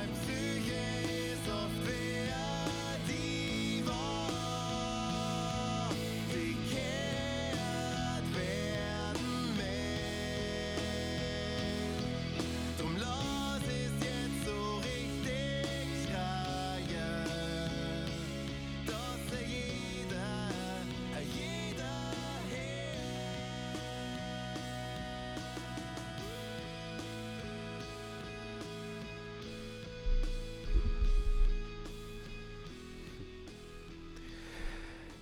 time 0.00 0.14
soon. 0.26 0.49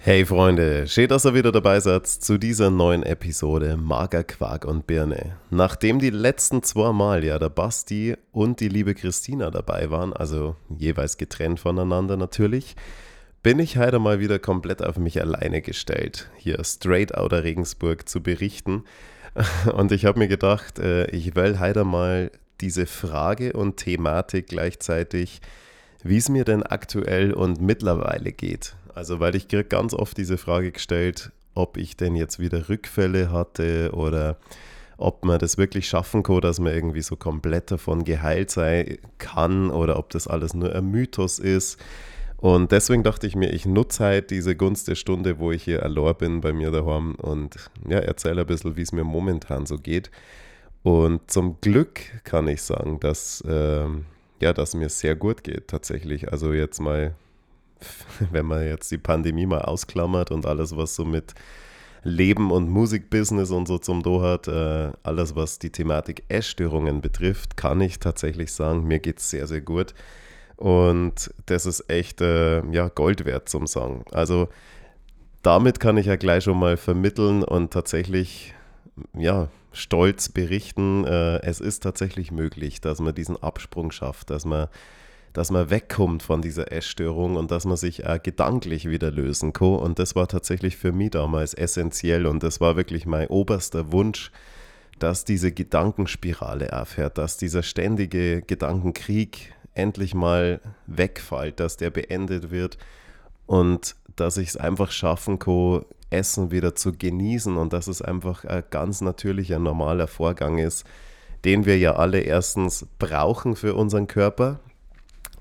Hey 0.08 0.24
Freunde, 0.24 0.86
schön, 0.86 1.06
dass 1.06 1.26
ihr 1.26 1.34
wieder 1.34 1.52
dabei 1.52 1.80
seid 1.80 2.06
zu 2.06 2.38
dieser 2.38 2.70
neuen 2.70 3.02
Episode 3.02 3.76
Mager 3.76 4.24
Quark 4.24 4.64
und 4.64 4.86
Birne. 4.86 5.36
Nachdem 5.50 5.98
die 5.98 6.08
letzten 6.08 6.62
zwei 6.62 6.94
Mal 6.94 7.24
ja 7.24 7.38
der 7.38 7.50
Basti 7.50 8.16
und 8.32 8.60
die 8.60 8.70
liebe 8.70 8.94
Christina 8.94 9.50
dabei 9.50 9.90
waren, 9.90 10.14
also 10.14 10.56
jeweils 10.70 11.18
getrennt 11.18 11.60
voneinander 11.60 12.16
natürlich, 12.16 12.74
bin 13.42 13.58
ich 13.58 13.76
heute 13.76 13.98
mal 13.98 14.18
wieder 14.18 14.38
komplett 14.38 14.82
auf 14.82 14.96
mich 14.96 15.20
alleine 15.20 15.60
gestellt, 15.60 16.30
hier 16.38 16.64
straight 16.64 17.14
outer 17.14 17.44
Regensburg 17.44 18.08
zu 18.08 18.22
berichten. 18.22 18.84
Und 19.74 19.92
ich 19.92 20.06
habe 20.06 20.20
mir 20.20 20.28
gedacht, 20.28 20.78
äh, 20.78 21.04
ich 21.10 21.36
will 21.36 21.60
heute 21.60 21.84
mal 21.84 22.30
diese 22.62 22.86
Frage 22.86 23.52
und 23.52 23.76
Thematik 23.76 24.46
gleichzeitig, 24.46 25.42
wie 26.02 26.16
es 26.16 26.30
mir 26.30 26.44
denn 26.44 26.62
aktuell 26.62 27.34
und 27.34 27.60
mittlerweile 27.60 28.32
geht, 28.32 28.74
also, 28.98 29.20
weil 29.20 29.36
ich 29.36 29.46
kriege 29.46 29.62
ganz 29.62 29.94
oft 29.94 30.16
diese 30.16 30.38
Frage 30.38 30.72
gestellt, 30.72 31.30
ob 31.54 31.76
ich 31.76 31.96
denn 31.96 32.16
jetzt 32.16 32.40
wieder 32.40 32.68
Rückfälle 32.68 33.30
hatte 33.30 33.92
oder 33.92 34.38
ob 34.96 35.24
man 35.24 35.38
das 35.38 35.56
wirklich 35.56 35.86
schaffen 35.88 36.24
kann, 36.24 36.40
dass 36.40 36.58
man 36.58 36.74
irgendwie 36.74 37.02
so 37.02 37.14
komplett 37.14 37.70
davon 37.70 38.02
geheilt 38.02 38.50
sein 38.50 38.98
kann 39.18 39.70
oder 39.70 40.00
ob 40.00 40.10
das 40.10 40.26
alles 40.26 40.52
nur 40.52 40.74
ein 40.74 40.90
Mythos 40.90 41.38
ist. 41.38 41.78
Und 42.38 42.72
deswegen 42.72 43.04
dachte 43.04 43.28
ich 43.28 43.36
mir, 43.36 43.52
ich 43.52 43.66
nutze 43.66 44.04
halt 44.04 44.32
diese 44.32 44.56
Gunst 44.56 44.88
der 44.88 44.96
Stunde, 44.96 45.38
wo 45.38 45.52
ich 45.52 45.62
hier 45.62 45.84
allein 45.84 46.16
bin 46.16 46.40
bei 46.40 46.52
mir 46.52 46.72
daheim 46.72 47.14
und 47.14 47.54
ja, 47.88 47.98
erzähle 47.98 48.40
ein 48.40 48.46
bisschen, 48.48 48.76
wie 48.76 48.82
es 48.82 48.90
mir 48.90 49.04
momentan 49.04 49.64
so 49.64 49.76
geht. 49.76 50.10
Und 50.82 51.30
zum 51.30 51.60
Glück 51.60 52.00
kann 52.24 52.48
ich 52.48 52.62
sagen, 52.62 52.98
dass, 52.98 53.42
äh, 53.42 53.86
ja, 54.40 54.52
dass 54.52 54.74
mir 54.74 54.88
sehr 54.88 55.14
gut 55.14 55.44
geht 55.44 55.68
tatsächlich. 55.68 56.32
Also 56.32 56.52
jetzt 56.52 56.80
mal 56.80 57.14
wenn 58.30 58.46
man 58.46 58.64
jetzt 58.64 58.90
die 58.90 58.98
Pandemie 58.98 59.46
mal 59.46 59.62
ausklammert 59.62 60.30
und 60.30 60.46
alles, 60.46 60.76
was 60.76 60.94
so 60.94 61.04
mit 61.04 61.34
Leben 62.04 62.50
und 62.50 62.70
Musikbusiness 62.70 63.50
und 63.50 63.66
so 63.66 63.78
zum 63.78 64.02
Do 64.02 64.22
hat, 64.22 64.48
äh, 64.48 64.92
alles, 65.02 65.36
was 65.36 65.58
die 65.58 65.70
Thematik 65.70 66.24
Essstörungen 66.28 67.00
betrifft, 67.00 67.56
kann 67.56 67.80
ich 67.80 67.98
tatsächlich 67.98 68.52
sagen, 68.52 68.84
mir 68.84 68.98
geht 68.98 69.18
es 69.18 69.30
sehr, 69.30 69.46
sehr 69.46 69.60
gut. 69.60 69.94
Und 70.56 71.32
das 71.46 71.66
ist 71.66 71.88
echt 71.88 72.20
äh, 72.20 72.64
ja, 72.72 72.88
Gold 72.88 73.24
wert 73.24 73.48
zum 73.48 73.66
Sagen. 73.66 74.04
Also 74.12 74.48
damit 75.42 75.80
kann 75.80 75.96
ich 75.96 76.06
ja 76.06 76.16
gleich 76.16 76.44
schon 76.44 76.58
mal 76.58 76.76
vermitteln 76.76 77.44
und 77.44 77.72
tatsächlich 77.72 78.54
ja, 79.16 79.48
stolz 79.72 80.28
berichten, 80.28 81.04
äh, 81.04 81.40
es 81.42 81.60
ist 81.60 81.82
tatsächlich 81.82 82.32
möglich, 82.32 82.80
dass 82.80 83.00
man 83.00 83.14
diesen 83.14 83.40
Absprung 83.40 83.92
schafft, 83.92 84.30
dass 84.30 84.44
man 84.44 84.68
dass 85.32 85.50
man 85.50 85.70
wegkommt 85.70 86.22
von 86.22 86.42
dieser 86.42 86.72
Essstörung 86.72 87.36
und 87.36 87.50
dass 87.50 87.64
man 87.64 87.76
sich 87.76 88.06
auch 88.06 88.22
gedanklich 88.22 88.88
wieder 88.88 89.10
lösen 89.10 89.52
kann. 89.52 89.76
Und 89.76 89.98
das 89.98 90.14
war 90.14 90.28
tatsächlich 90.28 90.76
für 90.76 90.92
mich 90.92 91.10
damals 91.10 91.54
essentiell 91.54 92.26
und 92.26 92.42
das 92.42 92.60
war 92.60 92.76
wirklich 92.76 93.06
mein 93.06 93.28
oberster 93.28 93.92
Wunsch, 93.92 94.30
dass 94.98 95.24
diese 95.24 95.52
Gedankenspirale 95.52 96.72
aufhört, 96.72 97.18
dass 97.18 97.36
dieser 97.36 97.62
ständige 97.62 98.42
Gedankenkrieg 98.42 99.54
endlich 99.74 100.14
mal 100.14 100.60
wegfällt, 100.86 101.60
dass 101.60 101.76
der 101.76 101.90
beendet 101.90 102.50
wird 102.50 102.78
und 103.46 103.94
dass 104.16 104.36
ich 104.36 104.48
es 104.48 104.56
einfach 104.56 104.90
schaffen 104.90 105.38
kann, 105.38 105.84
Essen 106.10 106.50
wieder 106.50 106.74
zu 106.74 106.92
genießen 106.92 107.56
und 107.56 107.72
dass 107.72 107.86
es 107.86 108.02
einfach 108.02 108.44
ein 108.44 108.64
ganz 108.70 109.00
natürlicher, 109.00 109.58
normaler 109.58 110.06
Vorgang 110.06 110.58
ist, 110.58 110.84
den 111.44 111.66
wir 111.66 111.78
ja 111.78 111.96
alle 111.96 112.20
erstens 112.20 112.86
brauchen 112.98 113.56
für 113.56 113.74
unseren 113.74 114.06
Körper, 114.06 114.60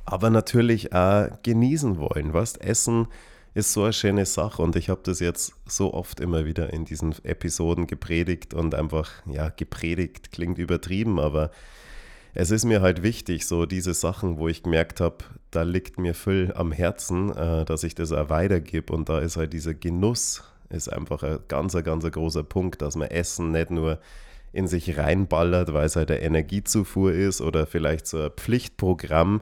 aber 0.07 0.29
natürlich 0.29 0.93
auch 0.93 1.27
genießen 1.43 1.97
wollen. 1.97 2.33
Was 2.33 2.55
Essen 2.55 3.07
ist 3.53 3.73
so 3.73 3.83
eine 3.83 3.93
schöne 3.93 4.25
Sache 4.25 4.61
und 4.61 4.75
ich 4.77 4.89
habe 4.89 5.01
das 5.03 5.19
jetzt 5.19 5.53
so 5.65 5.93
oft 5.93 6.21
immer 6.21 6.45
wieder 6.45 6.71
in 6.71 6.85
diesen 6.85 7.13
Episoden 7.23 7.87
gepredigt 7.87 8.53
und 8.53 8.73
einfach, 8.73 9.11
ja, 9.25 9.49
gepredigt 9.49 10.31
klingt 10.31 10.59
übertrieben, 10.59 11.19
aber 11.19 11.51
es 12.33 12.51
ist 12.51 12.63
mir 12.63 12.81
halt 12.81 13.03
wichtig, 13.03 13.45
so 13.45 13.65
diese 13.65 13.93
Sachen, 13.93 14.37
wo 14.37 14.47
ich 14.47 14.63
gemerkt 14.63 15.01
habe, 15.01 15.17
da 15.51 15.63
liegt 15.63 15.99
mir 15.99 16.13
viel 16.13 16.53
am 16.55 16.71
Herzen, 16.71 17.35
äh, 17.35 17.65
dass 17.65 17.83
ich 17.83 17.93
das 17.93 18.13
auch 18.13 18.29
weitergebe 18.29 18.93
und 18.93 19.09
da 19.09 19.19
ist 19.19 19.35
halt 19.35 19.51
dieser 19.51 19.73
Genuss, 19.73 20.43
ist 20.69 20.87
einfach 20.87 21.23
ein 21.23 21.39
ganz, 21.49 21.73
ganz 21.83 22.09
großer 22.09 22.43
Punkt, 22.43 22.81
dass 22.81 22.95
man 22.95 23.09
Essen 23.09 23.51
nicht 23.51 23.71
nur 23.71 23.99
in 24.53 24.67
sich 24.67 24.97
reinballert, 24.97 25.73
weil 25.73 25.85
es 25.85 25.97
halt 25.97 26.11
eine 26.11 26.21
Energiezufuhr 26.21 27.11
ist 27.11 27.41
oder 27.41 27.65
vielleicht 27.65 28.07
so 28.07 28.21
ein 28.21 28.31
Pflichtprogramm, 28.31 29.41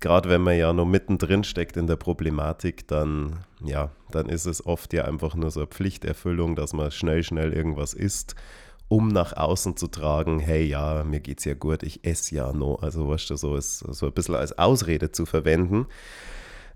gerade 0.00 0.28
wenn 0.28 0.42
man 0.42 0.56
ja 0.56 0.72
noch 0.72 0.86
mittendrin 0.86 1.44
steckt 1.44 1.76
in 1.76 1.86
der 1.86 1.96
Problematik, 1.96 2.86
dann, 2.88 3.40
ja, 3.64 3.90
dann 4.10 4.28
ist 4.28 4.46
es 4.46 4.64
oft 4.64 4.92
ja 4.92 5.04
einfach 5.04 5.34
nur 5.34 5.50
so 5.50 5.60
eine 5.60 5.66
Pflichterfüllung, 5.66 6.56
dass 6.56 6.72
man 6.72 6.90
schnell, 6.90 7.22
schnell 7.22 7.52
irgendwas 7.52 7.94
isst, 7.94 8.34
um 8.88 9.08
nach 9.08 9.36
außen 9.36 9.76
zu 9.76 9.88
tragen, 9.88 10.38
hey, 10.40 10.64
ja, 10.64 11.04
mir 11.04 11.20
geht's 11.20 11.44
ja 11.44 11.54
gut, 11.54 11.82
ich 11.82 12.04
esse 12.04 12.34
ja 12.34 12.52
noch. 12.52 12.82
Also, 12.82 13.08
weißt 13.08 13.30
du, 13.30 13.36
so 13.36 13.56
ist 13.56 13.78
so 13.78 14.06
ein 14.06 14.12
bisschen 14.12 14.34
als 14.34 14.56
Ausrede 14.58 15.12
zu 15.12 15.26
verwenden. 15.26 15.86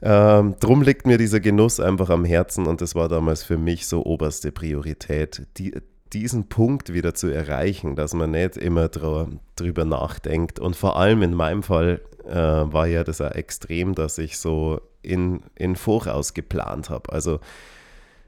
Ähm, 0.03 0.56
drum 0.59 0.82
liegt 0.82 1.06
mir 1.06 1.16
dieser 1.16 1.41
Genuss 1.41 1.78
einfach 1.81 2.11
am 2.11 2.25
Herzen 2.25 2.66
und 2.66 2.81
das 2.81 2.94
war 2.94 3.09
damals 3.09 3.44
für 3.44 3.56
mich 3.56 3.87
so 3.87 4.05
oberste 4.05 4.50
Priorität, 4.50 5.47
die, 5.59 5.75
diesen 6.12 6.49
Punkt 6.49 6.93
wieder 6.93 7.15
zu 7.15 7.28
erreichen, 7.28 7.97
dass 7.97 8.12
man 8.12 8.32
nicht 8.32 8.56
immer 8.56 8.88
drüber 8.88 9.84
nachdenkt. 9.84 10.59
Und 10.59 10.77
vor 10.77 10.97
allem 10.97 11.22
in 11.22 11.34
meinem 11.34 11.62
Fall 11.62 12.00
äh, 12.27 12.34
war 12.34 12.87
ja 12.87 13.05
das 13.05 13.21
auch 13.21 13.33
extrem, 13.33 13.94
dass 13.94 14.19
ich 14.19 14.38
so 14.38 14.81
in, 15.03 15.43
in 15.55 15.77
Voraus 15.77 16.34
geplant 16.34 16.91
habe. 16.91 17.12
Also 17.12 17.41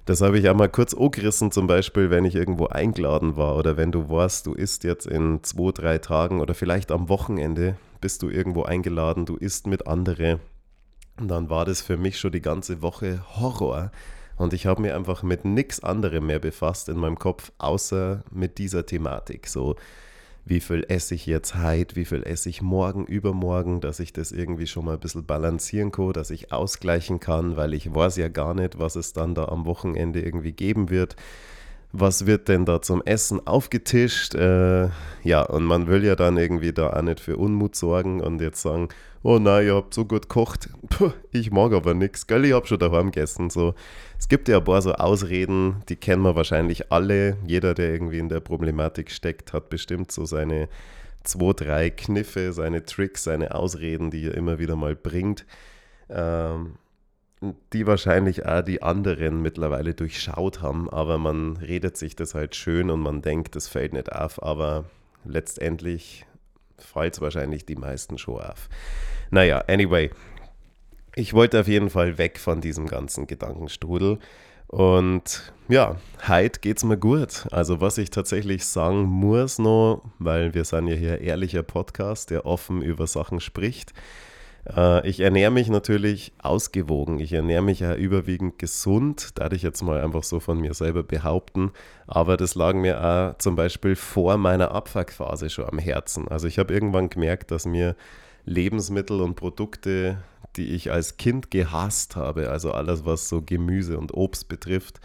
das 0.05 0.21
habe 0.21 0.38
ich 0.38 0.49
auch 0.49 0.55
mal 0.55 0.69
kurz 0.69 0.93
angerissen, 0.93 1.50
zum 1.50 1.66
Beispiel, 1.66 2.10
wenn 2.10 2.27
ich 2.27 2.34
irgendwo 2.34 2.66
eingeladen 2.66 3.37
war 3.37 3.56
oder 3.56 3.77
wenn 3.77 3.91
du 3.91 4.10
warst, 4.10 4.47
du 4.47 4.53
isst 4.53 4.84
jetzt 4.84 5.06
in 5.06 5.43
zwei, 5.43 5.72
drei 5.72 5.99
Tagen 5.99 6.41
oder 6.41 6.54
vielleicht 6.54 6.93
am 6.93 7.09
Wochenende 7.09 7.77
bist 8.03 8.22
du 8.22 8.28
irgendwo 8.28 8.65
eingeladen, 8.65 9.25
du 9.25 9.37
isst 9.37 9.66
mit 9.66 9.87
anderen. 9.87 10.41
Und 11.19 11.28
dann 11.28 11.49
war 11.49 11.65
das 11.65 11.81
für 11.81 11.97
mich 11.97 12.19
schon 12.19 12.33
die 12.33 12.43
ganze 12.43 12.83
Woche 12.83 13.25
Horror. 13.37 13.93
Und 14.37 14.53
ich 14.53 14.66
habe 14.66 14.83
mich 14.83 14.93
einfach 14.93 15.22
mit 15.22 15.44
nichts 15.44 15.83
anderem 15.83 16.27
mehr 16.27 16.41
befasst 16.41 16.88
in 16.88 16.99
meinem 16.99 17.19
Kopf, 17.19 17.53
außer 17.56 18.25
mit 18.31 18.59
dieser 18.59 18.84
Thematik. 18.84 19.47
So, 19.47 19.77
wie 20.44 20.60
viel 20.60 20.84
esse 20.88 21.15
ich 21.15 21.27
jetzt 21.27 21.55
heute, 21.55 21.97
wie 21.97 22.05
viel 22.05 22.22
esse 22.22 22.50
ich 22.50 22.60
morgen, 22.60 23.06
übermorgen, 23.06 23.81
dass 23.81 23.99
ich 24.00 24.12
das 24.12 24.31
irgendwie 24.31 24.66
schon 24.66 24.84
mal 24.84 24.94
ein 24.94 25.00
bisschen 25.00 25.25
balancieren 25.25 25.91
kann, 25.91 26.12
dass 26.12 26.31
ich 26.31 26.53
ausgleichen 26.53 27.19
kann, 27.19 27.56
weil 27.56 27.72
ich 27.72 27.94
weiß 27.94 28.16
ja 28.16 28.28
gar 28.28 28.54
nicht, 28.54 28.78
was 28.78 28.97
es 28.97 29.15
dann 29.15 29.34
da 29.34 29.47
am 29.47 29.65
Wochenende 29.65 30.21
irgendwie 30.21 30.53
geben 30.53 30.91
wird. 30.91 31.16
Was 31.93 32.27
wird 32.27 32.49
denn 32.49 32.65
da 32.65 32.83
zum 32.83 33.03
Essen 33.03 33.47
aufgetischt? 33.47 34.34
Äh, 34.34 34.88
ja, 35.22 35.43
und 35.43 35.65
man 35.65 35.87
will 35.87 36.04
ja 36.04 36.16
dann 36.16 36.37
irgendwie 36.37 36.72
da 36.72 36.91
auch 36.91 37.03
nicht 37.03 37.21
für 37.21 37.37
Unmut 37.37 37.77
sorgen 37.77 38.21
und 38.21 38.41
jetzt 38.41 38.60
sagen, 38.60 38.89
oh 39.24 39.38
nein, 39.38 39.66
ihr 39.66 39.74
habt 39.74 39.94
so 39.94 40.04
gut 40.04 40.28
gekocht, 40.28 40.68
Puh, 40.91 41.10
ich 41.32 41.50
mag 41.50 41.72
aber 41.72 41.94
nichts, 41.94 42.26
gell, 42.26 42.44
ich 42.44 42.53
hab 42.53 42.68
schon 42.68 42.78
daheim 42.78 43.10
gegessen. 43.10 43.50
So. 43.50 43.74
Es 44.18 44.28
gibt 44.28 44.48
ja 44.48 44.59
ein 44.59 44.65
paar 44.65 44.82
so 44.82 44.92
Ausreden, 44.92 45.82
die 45.88 45.97
kennen 45.97 46.22
wir 46.22 46.36
wahrscheinlich 46.36 46.92
alle. 46.92 47.38
Jeder, 47.47 47.74
der 47.74 47.91
irgendwie 47.91 48.18
in 48.18 48.28
der 48.28 48.41
Problematik 48.41 49.10
steckt, 49.10 49.53
hat 49.53 49.71
bestimmt 49.71 50.12
so 50.12 50.24
seine 50.26 50.68
zwei, 51.24 51.53
drei 51.54 51.91
Kniffe, 51.91 52.53
seine 52.53 52.84
Tricks, 52.84 53.24
seine 53.24 53.54
Ausreden, 53.54 54.10
die 54.10 54.26
er 54.26 54.34
immer 54.34 54.59
wieder 54.59 54.76
mal 54.76 54.94
bringt. 54.94 55.47
Ähm, 56.10 56.74
die 57.72 57.86
wahrscheinlich 57.86 58.47
auch 58.47 58.62
die 58.62 58.82
anderen 58.82 59.42
mittlerweile 59.42 59.94
durchschaut 59.94 60.62
haben, 60.62 60.88
aber 60.88 61.18
man 61.18 61.56
redet 61.56 61.97
sich 61.97 62.16
das 62.16 62.34
halt 62.34 62.54
schön 62.54 62.91
und 62.91 63.00
man 63.00 63.21
denkt, 63.21 63.56
das 63.56 63.68
fällt 63.68 63.92
nicht 63.92 64.12
auf, 64.12 64.42
aber 64.42 64.84
letztendlich 65.24 66.24
fällt 66.78 67.21
wahrscheinlich 67.21 67.66
die 67.66 67.76
meisten 67.76 68.18
schon 68.18 68.41
auf. 68.41 68.68
Naja, 69.30 69.59
anyway, 69.68 70.10
ich 71.15 71.34
wollte 71.34 71.60
auf 71.60 71.68
jeden 71.68 71.91
Fall 71.91 72.18
weg 72.18 72.38
von 72.38 72.60
diesem 72.60 72.86
ganzen 72.86 73.26
Gedankenstrudel 73.26 74.18
Und 74.66 75.53
ja, 75.68 75.97
heute 76.26 76.59
geht 76.60 76.78
es 76.78 76.84
mir 76.84 76.98
gut. 76.98 77.47
Also 77.53 77.80
was 77.80 77.98
ich 77.98 78.10
tatsächlich 78.10 78.66
sagen 78.66 79.03
muss 79.04 79.59
noch, 79.59 80.03
weil 80.18 80.54
wir 80.54 80.65
sind 80.65 80.88
ja 80.88 80.94
hier 80.94 81.21
ehrlicher 81.21 81.62
Podcast, 81.62 82.30
der 82.30 82.47
offen 82.47 82.82
über 82.82 83.06
Sachen 83.06 83.41
spricht. 83.41 83.92
Äh, 84.69 85.09
ich 85.09 85.21
ernähre 85.21 85.51
mich 85.51 85.69
natürlich 85.69 86.33
ausgewogen. 86.39 87.21
Ich 87.21 87.33
ernähre 87.33 87.63
mich 87.63 87.81
ja 87.81 87.95
überwiegend 87.95 88.59
gesund, 88.59 89.39
darf 89.39 89.53
ich 89.53 89.63
jetzt 89.63 89.83
mal 89.83 90.03
einfach 90.03 90.22
so 90.22 90.41
von 90.41 90.61
mir 90.61 90.75
selber 90.75 91.03
behaupten. 91.03 91.72
Aber 92.07 92.37
das 92.37 92.55
lag 92.55 92.75
mir 92.75 93.03
auch 93.03 93.39
zum 93.39 93.57
Beispiel 93.57 93.97
vor 93.97 94.37
meiner 94.37 94.72
Abfuckphase 94.72 95.51
schon 95.51 95.66
am 95.66 95.78
Herzen. 95.78 96.28
Also 96.28 96.47
ich 96.47 96.59
habe 96.59 96.72
irgendwann 96.72 97.11
gemerkt, 97.11 97.51
dass 97.51 97.66
mir 97.66 97.97
Lebensmittel 98.45 99.21
und 99.21 99.37
Produkte, 99.37 100.19
die 100.57 100.75
ich 100.75 100.91
als 100.93 101.17
Kind 101.17 101.51
gehasst 101.51 102.17
habe, 102.17 102.51
also 102.51 102.72
alles, 102.72 103.05
was 103.05 103.28
so 103.28 103.43
Gemüse 103.43 103.99
und 103.99 104.15
Obst 104.15 104.49
betrifft, 104.49 105.01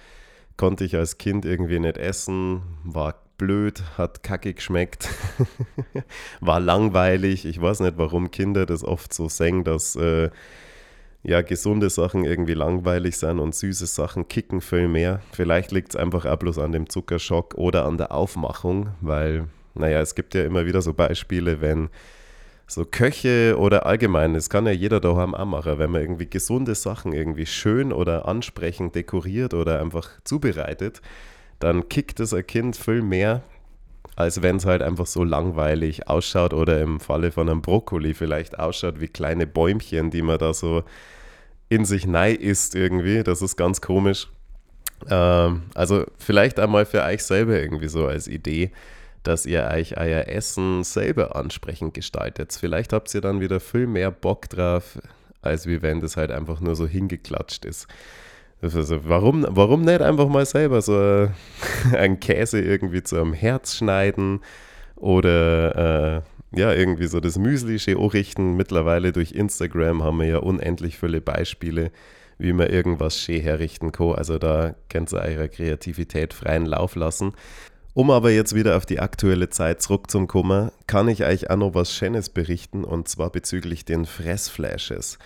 konnte 0.57 0.83
ich 0.83 0.95
als 0.95 1.17
Kind 1.17 1.45
irgendwie 1.45 1.79
nicht 1.79 1.97
essen, 1.97 2.61
war 2.83 3.15
blöd, 3.39 3.81
hat 3.97 4.21
kacke 4.21 4.53
geschmeckt, 4.53 5.09
war 6.41 6.59
langweilig. 6.59 7.45
Ich 7.45 7.59
weiß 7.59 7.79
nicht, 7.79 7.97
warum 7.97 8.29
Kinder 8.29 8.67
das 8.67 8.83
oft 8.83 9.11
so 9.11 9.27
singen, 9.27 9.63
dass 9.63 9.95
äh, 9.95 10.29
ja, 11.23 11.41
gesunde 11.41 11.89
Sachen 11.89 12.23
irgendwie 12.23 12.53
langweilig 12.53 13.17
sind 13.17 13.39
und 13.39 13.55
süße 13.55 13.87
Sachen 13.87 14.27
kicken 14.27 14.61
viel 14.61 14.87
mehr. 14.87 15.21
Vielleicht 15.31 15.71
liegt 15.71 15.89
es 15.89 15.95
einfach 15.95 16.25
auch 16.25 16.37
bloß 16.37 16.59
an 16.59 16.71
dem 16.71 16.87
Zuckerschock 16.87 17.55
oder 17.55 17.85
an 17.85 17.97
der 17.97 18.11
Aufmachung, 18.11 18.89
weil, 19.01 19.45
naja, 19.73 19.99
es 20.01 20.13
gibt 20.13 20.35
ja 20.35 20.43
immer 20.43 20.65
wieder 20.67 20.81
so 20.81 20.93
Beispiele, 20.93 21.61
wenn 21.61 21.89
so 22.67 22.85
Köche 22.85 23.55
oder 23.57 23.87
allgemein, 23.87 24.35
das 24.35 24.49
kann 24.49 24.67
ja 24.67 24.71
jeder 24.71 24.99
daheim 24.99 25.33
auch 25.33 25.45
machen, 25.45 25.79
wenn 25.79 25.89
man 25.89 26.01
irgendwie 26.01 26.29
gesunde 26.29 26.75
Sachen 26.75 27.13
irgendwie 27.13 27.47
schön 27.47 27.91
oder 27.91 28.27
ansprechend 28.27 28.93
dekoriert 28.93 29.55
oder 29.55 29.81
einfach 29.81 30.07
zubereitet, 30.23 31.01
dann 31.59 31.89
kickt 31.89 32.19
es 32.19 32.33
ein 32.33 32.45
Kind 32.45 32.75
viel 32.75 33.01
mehr, 33.01 33.43
als 34.15 34.41
wenn 34.41 34.57
es 34.57 34.65
halt 34.65 34.81
einfach 34.81 35.05
so 35.05 35.23
langweilig 35.23 36.07
ausschaut 36.07 36.53
oder 36.53 36.81
im 36.81 36.99
Falle 36.99 37.31
von 37.31 37.49
einem 37.49 37.61
Brokkoli 37.61 38.13
vielleicht 38.13 38.59
ausschaut 38.59 38.99
wie 38.99 39.07
kleine 39.07 39.47
Bäumchen, 39.47 40.11
die 40.11 40.21
man 40.21 40.37
da 40.37 40.53
so 40.53 40.83
in 41.69 41.85
sich 41.85 42.07
nei 42.07 42.31
isst 42.31 42.75
irgendwie. 42.75 43.23
Das 43.23 43.41
ist 43.41 43.55
ganz 43.55 43.81
komisch. 43.81 44.27
Ähm, 45.09 45.63
also 45.75 46.05
vielleicht 46.17 46.59
einmal 46.59 46.85
für 46.85 47.03
euch 47.03 47.23
selber 47.23 47.59
irgendwie 47.59 47.87
so 47.87 48.07
als 48.07 48.27
Idee 48.27 48.71
dass 49.23 49.45
ihr 49.45 49.69
euch 49.71 49.97
euer 49.97 50.27
Essen 50.27 50.83
selber 50.83 51.35
ansprechend 51.35 51.93
gestaltet. 51.93 52.57
Vielleicht 52.59 52.93
habt 52.93 53.13
ihr 53.13 53.21
dann 53.21 53.41
wieder 53.41 53.59
viel 53.59 53.87
mehr 53.87 54.11
Bock 54.11 54.49
drauf, 54.49 54.99
als 55.41 55.67
wie 55.67 55.81
wenn 55.81 55.99
das 55.99 56.17
halt 56.17 56.31
einfach 56.31 56.59
nur 56.59 56.75
so 56.75 56.87
hingeklatscht 56.87 57.65
ist. 57.65 57.87
Also 58.61 59.07
warum, 59.07 59.45
warum 59.49 59.83
nicht 59.83 60.01
einfach 60.01 60.27
mal 60.27 60.45
selber 60.45 60.81
so 60.81 61.29
einen 61.93 62.19
Käse 62.19 62.59
irgendwie 62.59 63.03
zu 63.03 63.15
einem 63.15 63.33
Herz 63.33 63.75
schneiden 63.75 64.41
oder 64.95 66.17
äh, 66.17 66.59
ja, 66.59 66.73
irgendwie 66.73 67.07
so 67.07 67.19
das 67.19 67.37
Müsli 67.37 67.79
schön 67.79 67.97
richten. 67.97 68.55
Mittlerweile 68.55 69.11
durch 69.11 69.31
Instagram 69.31 70.03
haben 70.03 70.19
wir 70.19 70.27
ja 70.27 70.37
unendlich 70.37 70.97
viele 70.97 71.21
Beispiele, 71.21 71.91
wie 72.37 72.53
man 72.53 72.67
irgendwas 72.67 73.17
schön 73.17 73.41
herrichten 73.41 73.91
kann. 73.91 74.15
Also 74.15 74.39
da 74.39 74.75
könnt 74.89 75.13
ihr 75.13 75.21
eure 75.21 75.49
Kreativität 75.49 76.33
freien 76.33 76.65
Lauf 76.65 76.95
lassen. 76.95 77.33
Um 77.93 78.11
aber 78.11 78.31
jetzt 78.31 78.55
wieder 78.55 78.77
auf 78.77 78.85
die 78.85 78.99
aktuelle 78.99 79.49
Zeit 79.49 79.81
zurückzukommen, 79.81 80.71
kann 80.87 81.07
ich 81.07 81.23
euch 81.23 81.49
auch 81.49 81.57
noch 81.57 81.73
was 81.73 81.93
Schönes 81.93 82.29
berichten 82.29 82.83
und 82.83 83.07
zwar 83.07 83.31
bezüglich 83.31 83.83
den 83.83 84.05
Fressflashes. 84.05 85.17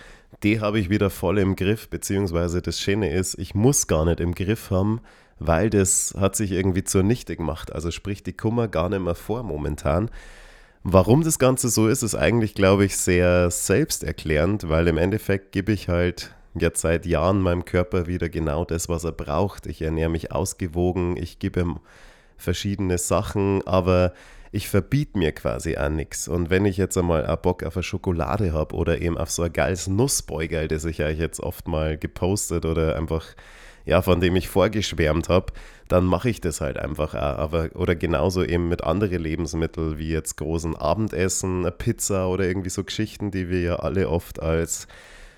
Die 0.41 0.59
habe 0.59 0.80
ich 0.80 0.89
wieder 0.89 1.09
voll 1.09 1.38
im 1.38 1.56
Griff, 1.56 1.89
beziehungsweise 1.89 2.62
das 2.62 2.80
Schöne 2.80 3.13
ist, 3.13 3.38
ich 3.38 3.56
muss 3.56 3.88
gar 3.88 4.06
nicht 4.06 4.19
im 4.19 4.33
Griff 4.33 4.71
haben, 4.71 5.01
weil 5.39 5.69
das 5.69 6.15
hat 6.18 6.35
sich 6.35 6.51
irgendwie 6.51 6.83
zunichte 6.83 7.35
gemacht. 7.35 7.71
Also 7.71 7.91
sprich 7.91 8.24
die 8.24 8.33
Kummer 8.33 8.68
gar 8.68 8.89
nicht 8.89 9.01
mehr 9.01 9.15
vor 9.15 9.44
momentan. 9.44 10.09
Warum 10.83 11.24
das 11.24 11.39
Ganze 11.39 11.69
so 11.69 11.88
ist, 11.88 12.03
ist 12.03 12.15
eigentlich, 12.15 12.56
glaube 12.56 12.83
ich, 12.83 12.97
sehr 12.97 13.50
selbsterklärend, 13.51 14.68
weil 14.68 14.88
im 14.88 14.97
Endeffekt 14.97 15.53
gebe 15.53 15.71
ich 15.71 15.88
halt 15.88 16.33
jetzt 16.56 16.81
seit 16.81 17.06
Jahren 17.06 17.41
meinem 17.41 17.65
Körper 17.65 18.06
wieder 18.07 18.29
genau 18.29 18.65
das, 18.65 18.89
was 18.89 19.06
er 19.06 19.13
braucht. 19.13 19.65
Ich 19.65 19.81
ernähre 19.81 20.09
mich 20.09 20.31
ausgewogen, 20.31 21.15
ich 21.15 21.39
gebe 21.39 21.62
ihm 21.62 21.79
verschiedene 22.43 22.97
Sachen, 22.97 23.65
aber 23.65 24.13
ich 24.51 24.69
verbiete 24.69 25.17
mir 25.17 25.31
quasi 25.31 25.77
auch 25.77 25.89
nichts. 25.89 26.27
Und 26.27 26.51
wenn 26.51 26.65
ich 26.65 26.77
jetzt 26.77 26.95
einmal 26.95 27.25
auch 27.25 27.37
Bock 27.37 27.63
auf 27.63 27.75
eine 27.75 27.83
Schokolade 27.83 28.53
habe 28.53 28.75
oder 28.75 29.01
eben 29.01 29.17
auf 29.17 29.31
so 29.31 29.41
ein 29.41 29.51
geiles 29.51 29.87
Nussbeugerl, 29.87 30.67
das 30.67 30.85
ich 30.85 31.01
euch 31.01 31.17
jetzt 31.17 31.39
oft 31.39 31.67
mal 31.67 31.97
gepostet 31.97 32.65
oder 32.65 32.95
einfach, 32.95 33.25
ja, 33.85 34.03
von 34.03 34.21
dem 34.21 34.35
ich 34.35 34.47
vorgeschwärmt 34.49 35.27
habe, 35.27 35.53
dann 35.87 36.05
mache 36.05 36.29
ich 36.29 36.39
das 36.39 36.61
halt 36.61 36.77
einfach 36.77 37.15
auch. 37.15 37.39
Aber, 37.39 37.69
oder 37.73 37.95
genauso 37.95 38.43
eben 38.43 38.69
mit 38.69 38.83
anderen 38.83 39.23
Lebensmitteln 39.23 39.97
wie 39.97 40.11
jetzt 40.11 40.37
großen 40.37 40.75
Abendessen, 40.75 41.61
eine 41.61 41.71
Pizza 41.71 42.29
oder 42.29 42.45
irgendwie 42.45 42.69
so 42.69 42.83
Geschichten, 42.83 43.31
die 43.31 43.49
wir 43.49 43.61
ja 43.61 43.75
alle 43.77 44.07
oft 44.07 44.39
als 44.39 44.87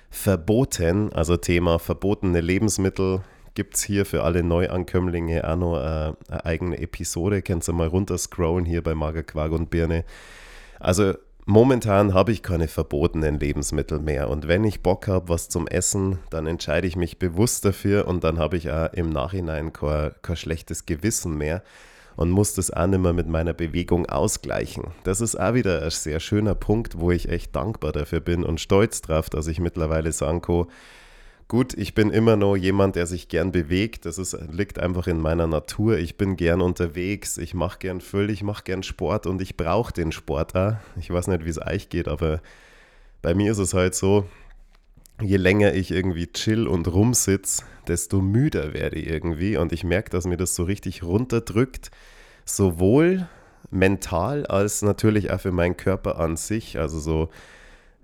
verboten, 0.10 1.14
also 1.14 1.38
Thema 1.38 1.80
verbotene 1.80 2.42
Lebensmittel 2.42 3.22
gibt 3.56 3.76
es 3.76 3.84
hier 3.84 4.06
für 4.06 4.24
alle 4.24 4.44
Neuankömmlinge 4.44 5.50
auch 5.50 5.56
noch 5.56 5.78
äh, 5.78 6.14
eine 6.30 6.46
eigene 6.46 6.78
Episode. 6.78 7.42
Kannst 7.42 7.68
du 7.68 7.74
mal 7.74 7.88
runterscrollen 7.88 8.66
hier 8.66 8.84
bei 8.84 8.94
Magerquark 8.94 9.52
und 9.52 9.70
Birne. 9.70 10.04
Also 10.80 11.14
momentan 11.46 12.14
habe 12.14 12.32
ich 12.32 12.44
keine 12.44 12.68
verbotenen 12.68 13.40
Lebensmittel 13.40 14.00
mehr. 14.00 14.30
Und 14.30 14.48
wenn 14.48 14.64
ich 14.66 14.84
Bock 14.84 15.08
habe, 15.08 15.30
was 15.30 15.50
zum 15.50 15.68
Essen, 15.68 16.20
dann 16.30 16.48
entscheide 16.48 16.86
ich 16.86 16.96
mich 16.96 17.18
bewusst 17.18 17.66
dafür 17.66 18.08
und 18.08 18.24
dann 18.24 18.40
habe 18.40 18.58
ich 18.58 18.70
auch 18.70 18.92
im 18.94 19.10
Nachhinein 19.10 19.74
kein, 19.74 20.12
kein 20.22 20.36
schlechtes 20.36 20.86
Gewissen 20.86 21.38
mehr 21.38 21.64
und 22.18 22.32
muss 22.32 22.54
das 22.54 22.72
auch 22.72 22.88
nicht 22.88 23.00
mehr 23.00 23.14
mit 23.14 23.28
meiner 23.28 23.54
Bewegung 23.54 24.06
ausgleichen. 24.06 24.86
Das 25.04 25.22
ist 25.22 25.40
auch 25.40 25.54
wieder 25.54 25.82
ein 25.82 25.90
sehr 25.92 26.20
schöner 26.20 26.56
Punkt, 26.56 27.00
wo 27.00 27.12
ich 27.12 27.30
echt 27.30 27.56
dankbar 27.56 27.92
dafür 27.92 28.20
bin 28.20 28.44
und 28.44 28.60
stolz 28.62 29.02
drauf, 29.02 29.30
dass 29.30 29.48
ich 29.48 29.60
mittlerweile 29.60 30.12
sagen 30.12 30.42
kann, 30.42 30.68
Gut, 31.48 31.76
ich 31.76 31.94
bin 31.94 32.10
immer 32.10 32.36
noch 32.36 32.56
jemand, 32.56 32.96
der 32.96 33.06
sich 33.06 33.28
gern 33.28 33.52
bewegt. 33.52 34.06
Das 34.08 34.18
ist, 34.18 34.36
liegt 34.52 34.80
einfach 34.80 35.06
in 35.06 35.20
meiner 35.20 35.46
Natur. 35.46 35.98
Ich 36.00 36.18
bin 36.18 36.38
gern 36.38 36.60
unterwegs. 36.60 37.38
Ich 37.38 37.54
mache 37.54 37.78
gern 37.78 38.02
Füll, 38.02 38.32
ich 38.32 38.42
mache 38.42 38.64
gern 38.64 38.82
Sport 38.82 39.28
und 39.28 39.42
ich 39.44 39.56
brauche 39.56 39.94
den 39.94 40.12
Sport 40.12 40.56
auch. 40.56 40.78
Ich 41.00 41.12
weiß 41.12 41.28
nicht, 41.28 41.46
wie 41.46 41.50
es 41.50 41.62
euch 41.62 41.90
geht, 41.90 42.08
aber 42.08 42.42
bei 43.22 43.36
mir 43.36 43.52
ist 43.52 43.60
es 43.60 43.76
halt 43.76 43.94
so, 43.94 44.26
je 45.22 45.38
länger 45.38 45.74
ich 45.74 45.92
irgendwie 45.92 46.28
chill 46.28 46.68
und 46.68 46.88
rumsitz, 46.88 47.64
desto 47.88 48.22
müder 48.22 48.74
werde 48.74 48.98
ich 48.98 49.08
irgendwie. 49.08 49.58
Und 49.58 49.72
ich 49.72 49.84
merke, 49.84 50.10
dass 50.10 50.26
mir 50.26 50.38
das 50.38 50.56
so 50.56 50.64
richtig 50.64 51.04
runterdrückt. 51.04 51.92
Sowohl 52.44 53.28
mental 53.70 54.48
als 54.48 54.82
natürlich 54.82 55.32
auch 55.32 55.42
für 55.42 55.52
meinen 55.52 55.78
Körper 55.78 56.20
an 56.20 56.38
sich. 56.38 56.80
Also 56.80 57.00
so 57.00 57.30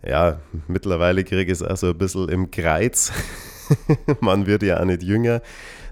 ja, 0.05 0.39
mittlerweile 0.67 1.23
kriege 1.23 1.51
ich 1.51 1.61
es 1.61 1.63
auch 1.63 1.77
so 1.77 1.87
ein 1.87 1.97
bisschen 1.97 2.29
im 2.29 2.51
Kreuz. 2.51 3.11
Man 4.19 4.45
wird 4.45 4.63
ja 4.63 4.79
auch 4.79 4.85
nicht 4.85 5.03
jünger, 5.03 5.41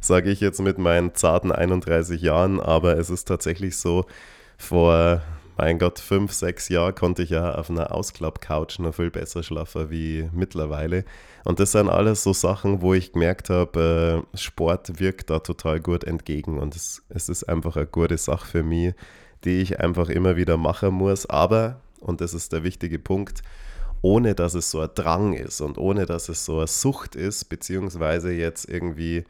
sage 0.01 0.29
ich 0.31 0.39
jetzt 0.39 0.59
mit 0.61 0.77
meinen 0.77 1.15
zarten 1.15 1.51
31 1.51 2.21
Jahren, 2.21 2.59
aber 2.59 2.97
es 2.97 3.09
ist 3.09 3.25
tatsächlich 3.25 3.77
so, 3.77 4.05
vor, 4.59 5.21
mein 5.57 5.79
Gott, 5.79 5.99
fünf, 5.99 6.33
sechs 6.33 6.69
Jahren 6.69 6.93
konnte 6.93 7.23
ich 7.23 7.31
ja 7.31 7.55
auf 7.55 7.69
einer 7.69 7.93
Ausklapp-Couch 7.93 8.79
noch 8.79 8.93
viel 8.93 9.09
besser 9.09 9.41
schlafen 9.41 9.89
wie 9.89 10.29
mittlerweile. 10.33 11.05
Und 11.45 11.59
das 11.59 11.71
sind 11.71 11.89
alles 11.89 12.23
so 12.23 12.33
Sachen, 12.33 12.81
wo 12.81 12.93
ich 12.93 13.13
gemerkt 13.13 13.49
habe, 13.49 14.25
äh, 14.33 14.37
Sport 14.37 14.99
wirkt 14.99 15.29
da 15.29 15.39
total 15.39 15.79
gut 15.79 16.03
entgegen 16.03 16.59
und 16.59 16.75
es, 16.75 17.03
es 17.09 17.29
ist 17.29 17.45
einfach 17.45 17.77
eine 17.77 17.87
gute 17.87 18.17
Sache 18.17 18.45
für 18.45 18.63
mich, 18.63 18.93
die 19.45 19.61
ich 19.61 19.79
einfach 19.79 20.09
immer 20.09 20.35
wieder 20.35 20.57
machen 20.57 20.93
muss. 20.93 21.25
Aber, 21.25 21.79
und 22.01 22.19
das 22.19 22.33
ist 22.33 22.51
der 22.51 22.63
wichtige 22.63 22.99
Punkt, 22.99 23.41
ohne 24.01 24.35
dass 24.35 24.53
es 24.53 24.71
so 24.71 24.79
ein 24.79 24.89
Drang 24.95 25.33
ist 25.33 25.61
und 25.61 25.77
ohne 25.77 26.05
dass 26.05 26.29
es 26.29 26.45
so 26.45 26.57
eine 26.57 26.67
Sucht 26.67 27.15
ist, 27.15 27.45
beziehungsweise 27.45 28.31
jetzt 28.31 28.69
irgendwie, 28.69 29.25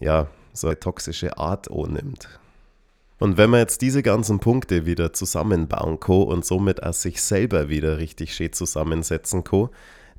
ja, 0.00 0.28
so 0.52 0.68
eine 0.68 0.78
toxische 0.78 1.38
Art 1.38 1.70
annimmt. 1.70 2.28
Und 3.18 3.36
wenn 3.36 3.50
man 3.50 3.60
jetzt 3.60 3.82
diese 3.82 4.02
ganzen 4.02 4.38
Punkte 4.38 4.86
wieder 4.86 5.12
zusammenbauen 5.12 5.98
kann 5.98 6.22
und 6.22 6.44
somit 6.44 6.82
auch 6.82 6.92
sich 6.92 7.20
selber 7.20 7.68
wieder 7.68 7.98
richtig 7.98 8.34
schön 8.34 8.52
zusammensetzen 8.52 9.42
kann, 9.42 9.70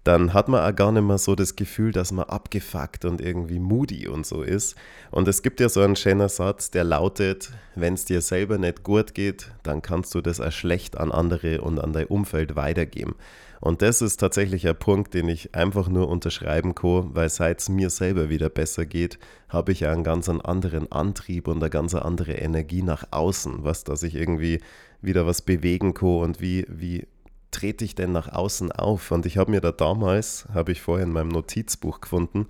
dann 0.03 0.33
hat 0.33 0.47
man 0.47 0.61
auch 0.61 0.75
gar 0.75 0.91
nicht 0.91 1.03
mehr 1.03 1.17
so 1.17 1.35
das 1.35 1.55
Gefühl, 1.55 1.91
dass 1.91 2.11
man 2.11 2.25
abgefuckt 2.25 3.05
und 3.05 3.21
irgendwie 3.21 3.59
moody 3.59 4.07
und 4.07 4.25
so 4.25 4.41
ist. 4.43 4.75
Und 5.11 5.27
es 5.27 5.41
gibt 5.41 5.59
ja 5.59 5.69
so 5.69 5.81
einen 5.81 5.95
schönen 5.95 6.29
Satz, 6.29 6.71
der 6.71 6.83
lautet, 6.83 7.51
wenn 7.75 7.93
es 7.93 8.05
dir 8.05 8.21
selber 8.21 8.57
nicht 8.57 8.83
gut 8.83 9.13
geht, 9.13 9.51
dann 9.63 9.81
kannst 9.81 10.15
du 10.15 10.21
das 10.21 10.39
auch 10.39 10.51
schlecht 10.51 10.97
an 10.97 11.11
andere 11.11 11.61
und 11.61 11.79
an 11.79 11.93
dein 11.93 12.07
Umfeld 12.07 12.55
weitergeben. 12.55 13.15
Und 13.61 13.81
das 13.81 14.01
ist 14.01 14.17
tatsächlich 14.17 14.67
ein 14.67 14.77
Punkt, 14.77 15.13
den 15.13 15.27
ich 15.27 15.53
einfach 15.53 15.89
nur 15.89 16.07
unterschreiben 16.07 16.75
kann, 16.75 17.13
weil 17.13 17.29
seit 17.29 17.59
es 17.59 17.69
mir 17.69 17.89
selber 17.89 18.29
wieder 18.29 18.49
besser 18.49 18.85
geht, 18.85 19.19
habe 19.49 19.71
ich 19.71 19.85
einen 19.85 20.03
ganz 20.03 20.29
anderen 20.29 20.91
Antrieb 20.91 21.47
und 21.47 21.57
eine 21.57 21.69
ganz 21.69 21.93
andere 21.93 22.33
Energie 22.33 22.83
nach 22.83 23.05
außen, 23.11 23.63
was 23.63 23.83
dass 23.83 24.03
ich 24.03 24.15
irgendwie 24.15 24.61
wieder 25.01 25.25
was 25.25 25.41
bewegen 25.41 25.93
kann 25.93 26.19
und 26.19 26.41
wie, 26.41 26.65
wie 26.69 27.07
trete 27.51 27.83
ich 27.83 27.95
denn 27.95 28.11
nach 28.11 28.31
außen 28.31 28.71
auf? 28.71 29.11
Und 29.11 29.25
ich 29.25 29.37
habe 29.37 29.51
mir 29.51 29.61
da 29.61 29.71
damals, 29.71 30.47
habe 30.53 30.71
ich 30.71 30.81
vorher 30.81 31.05
in 31.05 31.13
meinem 31.13 31.29
Notizbuch 31.29 32.01
gefunden, 32.01 32.47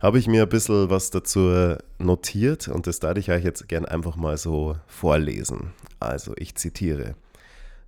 habe 0.00 0.18
ich 0.18 0.26
mir 0.26 0.42
ein 0.42 0.48
bisschen 0.48 0.90
was 0.90 1.10
dazu 1.10 1.76
notiert 1.98 2.68
und 2.68 2.86
das 2.86 3.00
darf 3.00 3.16
ich 3.16 3.30
euch 3.30 3.44
jetzt 3.44 3.68
gern 3.68 3.86
einfach 3.86 4.16
mal 4.16 4.36
so 4.36 4.76
vorlesen. 4.86 5.72
Also 6.00 6.34
ich 6.36 6.54
zitiere. 6.56 7.14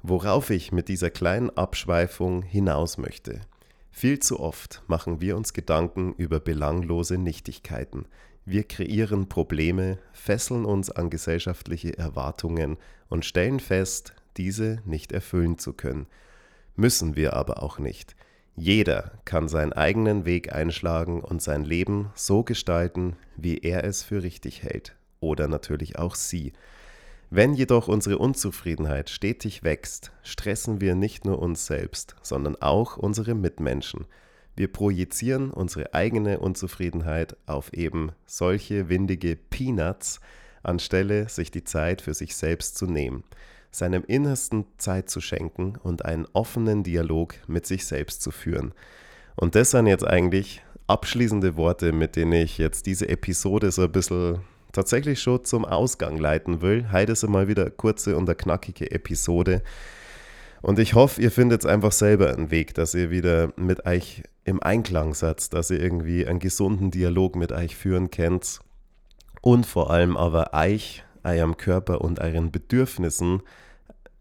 Worauf 0.02 0.50
ich 0.50 0.72
mit 0.72 0.88
dieser 0.88 1.10
kleinen 1.10 1.50
Abschweifung 1.50 2.42
hinaus 2.42 2.98
möchte. 2.98 3.40
Viel 3.90 4.20
zu 4.20 4.38
oft 4.38 4.82
machen 4.86 5.20
wir 5.20 5.36
uns 5.36 5.52
Gedanken 5.52 6.14
über 6.16 6.38
belanglose 6.38 7.18
Nichtigkeiten. 7.18 8.06
Wir 8.44 8.62
kreieren 8.62 9.28
Probleme, 9.28 9.98
fesseln 10.12 10.64
uns 10.64 10.90
an 10.90 11.10
gesellschaftliche 11.10 11.98
Erwartungen 11.98 12.76
und 13.08 13.24
stellen 13.24 13.60
fest, 13.60 14.14
diese 14.36 14.80
nicht 14.84 15.10
erfüllen 15.10 15.58
zu 15.58 15.72
können. 15.72 16.06
Müssen 16.76 17.16
wir 17.16 17.32
aber 17.32 17.62
auch 17.62 17.80
nicht. 17.80 18.14
Jeder 18.54 19.12
kann 19.24 19.48
seinen 19.48 19.72
eigenen 19.72 20.24
Weg 20.24 20.52
einschlagen 20.52 21.20
und 21.20 21.42
sein 21.42 21.64
Leben 21.64 22.10
so 22.14 22.44
gestalten, 22.44 23.16
wie 23.36 23.58
er 23.58 23.84
es 23.84 24.04
für 24.04 24.22
richtig 24.22 24.62
hält. 24.62 24.94
Oder 25.20 25.48
natürlich 25.48 25.98
auch 25.98 26.14
sie. 26.14 26.52
Wenn 27.30 27.54
jedoch 27.54 27.88
unsere 27.88 28.18
Unzufriedenheit 28.18 29.10
stetig 29.10 29.62
wächst, 29.62 30.12
stressen 30.22 30.80
wir 30.80 30.94
nicht 30.94 31.24
nur 31.24 31.38
uns 31.40 31.66
selbst, 31.66 32.16
sondern 32.22 32.56
auch 32.56 32.96
unsere 32.96 33.34
Mitmenschen. 33.34 34.06
Wir 34.56 34.72
projizieren 34.72 35.50
unsere 35.50 35.94
eigene 35.94 36.40
Unzufriedenheit 36.40 37.36
auf 37.46 37.72
eben 37.72 38.12
solche 38.26 38.88
windige 38.88 39.36
Peanuts, 39.36 40.20
anstelle 40.62 41.28
sich 41.28 41.50
die 41.50 41.64
Zeit 41.64 42.02
für 42.02 42.14
sich 42.14 42.34
selbst 42.34 42.76
zu 42.76 42.86
nehmen 42.86 43.24
seinem 43.70 44.04
Innersten 44.06 44.66
Zeit 44.78 45.10
zu 45.10 45.20
schenken 45.20 45.74
und 45.82 46.04
einen 46.04 46.26
offenen 46.32 46.82
Dialog 46.82 47.34
mit 47.46 47.66
sich 47.66 47.86
selbst 47.86 48.22
zu 48.22 48.30
führen. 48.30 48.72
Und 49.36 49.54
das 49.54 49.70
sind 49.70 49.86
jetzt 49.86 50.06
eigentlich 50.06 50.62
abschließende 50.86 51.56
Worte, 51.56 51.92
mit 51.92 52.16
denen 52.16 52.32
ich 52.32 52.58
jetzt 52.58 52.86
diese 52.86 53.08
Episode 53.08 53.70
so 53.70 53.82
ein 53.82 53.92
bisschen 53.92 54.40
tatsächlich 54.72 55.20
schon 55.20 55.44
zum 55.44 55.64
Ausgang 55.64 56.18
leiten 56.18 56.60
will. 56.60 56.90
Heute 56.92 57.12
ist 57.12 57.26
mal 57.28 57.48
wieder 57.48 57.62
eine 57.62 57.70
kurze 57.70 58.16
und 58.16 58.28
eine 58.28 58.36
knackige 58.36 58.90
Episode. 58.90 59.62
Und 60.60 60.78
ich 60.78 60.94
hoffe, 60.94 61.22
ihr 61.22 61.30
findet 61.30 61.64
einfach 61.66 61.92
selber 61.92 62.30
einen 62.30 62.50
Weg, 62.50 62.74
dass 62.74 62.94
ihr 62.94 63.10
wieder 63.10 63.52
mit 63.56 63.86
euch 63.86 64.22
im 64.44 64.62
Einklang 64.62 65.14
seid, 65.14 65.52
dass 65.52 65.70
ihr 65.70 65.80
irgendwie 65.80 66.26
einen 66.26 66.40
gesunden 66.40 66.90
Dialog 66.90 67.36
mit 67.36 67.52
euch 67.52 67.76
führen 67.76 68.10
könnt 68.10 68.60
und 69.40 69.66
vor 69.66 69.90
allem 69.90 70.16
aber 70.16 70.52
euch 70.52 71.04
eurem 71.22 71.56
Körper 71.56 72.00
und 72.00 72.20
euren 72.20 72.50
Bedürfnissen 72.50 73.42